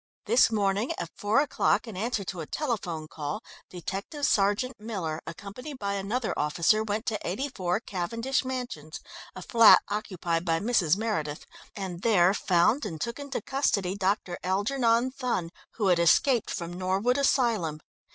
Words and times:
This 0.25 0.51
morning 0.51 0.93
at 0.97 1.11
four 1.15 1.41
o'clock, 1.41 1.87
in 1.87 1.95
answer 1.95 2.23
to 2.23 2.41
a 2.41 2.47
telephone 2.47 3.07
call, 3.07 3.43
Detective 3.69 4.25
Sergeant 4.25 4.79
Miller, 4.79 5.21
accompanied 5.27 5.77
by 5.77 5.93
another 5.93 6.33
officer, 6.35 6.83
went 6.83 7.05
to 7.05 7.19
84, 7.21 7.81
Cavendish 7.81 8.43
Mansions, 8.43 8.99
a 9.35 9.43
flat 9.43 9.79
occupied 9.89 10.43
by 10.43 10.59
Mrs. 10.59 10.97
Meredith, 10.97 11.45
and 11.75 12.01
there 12.01 12.33
found 12.33 12.83
and 12.83 12.99
took 12.99 13.19
into 13.19 13.43
custody 13.43 13.95
Dr. 13.95 14.39
Algernon 14.43 15.11
Thun, 15.11 15.51
who 15.73 15.89
had 15.89 15.99
escaped 15.99 16.49
from 16.49 16.73
Norwood 16.73 17.19
Asylum. 17.19 17.79